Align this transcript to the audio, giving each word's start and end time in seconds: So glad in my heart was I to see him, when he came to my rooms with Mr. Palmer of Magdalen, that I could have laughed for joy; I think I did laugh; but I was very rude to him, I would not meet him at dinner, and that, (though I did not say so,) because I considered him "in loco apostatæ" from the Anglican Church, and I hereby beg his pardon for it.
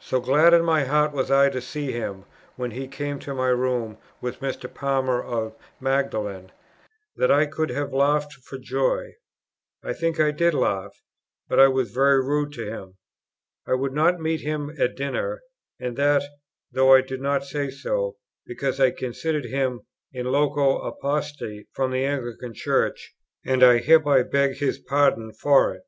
So 0.00 0.18
glad 0.18 0.52
in 0.52 0.64
my 0.64 0.82
heart 0.82 1.12
was 1.12 1.30
I 1.30 1.48
to 1.50 1.60
see 1.60 1.92
him, 1.92 2.24
when 2.56 2.72
he 2.72 2.88
came 2.88 3.20
to 3.20 3.36
my 3.36 3.50
rooms 3.50 3.98
with 4.20 4.40
Mr. 4.40 4.66
Palmer 4.74 5.22
of 5.22 5.54
Magdalen, 5.78 6.50
that 7.14 7.30
I 7.30 7.46
could 7.46 7.70
have 7.70 7.92
laughed 7.92 8.32
for 8.32 8.58
joy; 8.58 9.12
I 9.84 9.92
think 9.92 10.18
I 10.18 10.32
did 10.32 10.54
laugh; 10.54 10.96
but 11.48 11.60
I 11.60 11.68
was 11.68 11.92
very 11.92 12.18
rude 12.20 12.52
to 12.54 12.66
him, 12.68 12.94
I 13.64 13.74
would 13.74 13.92
not 13.92 14.18
meet 14.18 14.40
him 14.40 14.74
at 14.76 14.96
dinner, 14.96 15.40
and 15.78 15.96
that, 15.96 16.24
(though 16.72 16.92
I 16.92 17.00
did 17.00 17.20
not 17.20 17.44
say 17.44 17.70
so,) 17.70 18.16
because 18.46 18.80
I 18.80 18.90
considered 18.90 19.44
him 19.46 19.82
"in 20.12 20.26
loco 20.32 20.80
apostatæ" 20.90 21.66
from 21.74 21.92
the 21.92 22.04
Anglican 22.04 22.54
Church, 22.54 23.14
and 23.46 23.62
I 23.62 23.78
hereby 23.78 24.24
beg 24.24 24.56
his 24.56 24.80
pardon 24.80 25.32
for 25.32 25.72
it. 25.74 25.82